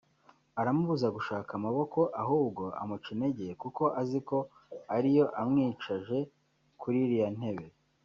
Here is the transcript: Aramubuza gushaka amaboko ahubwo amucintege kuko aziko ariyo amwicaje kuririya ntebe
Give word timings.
Aramubuza 0.59 1.07
gushaka 1.17 1.51
amaboko 1.59 1.99
ahubwo 2.23 2.63
amucintege 2.81 3.45
kuko 3.61 3.83
aziko 4.01 4.35
ariyo 4.95 5.25
amwicaje 5.41 6.17
kuririya 6.79 7.29
ntebe 7.37 7.65